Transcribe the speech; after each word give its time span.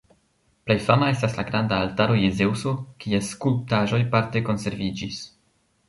Plej 0.69 0.77
fama 0.85 1.09
estas 1.15 1.35
la 1.41 1.45
granda 1.51 1.79
Altaro 1.87 2.17
je 2.21 2.31
Zeŭso, 2.41 2.75
kies 3.05 3.31
skulptaĵoj 3.37 4.05
parte 4.17 4.47
konserviĝis. 4.53 5.27